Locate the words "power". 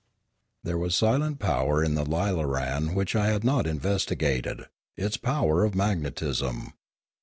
1.37-1.83, 5.15-5.63